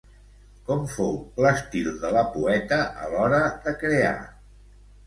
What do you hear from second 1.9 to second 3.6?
de la poeta a l'hora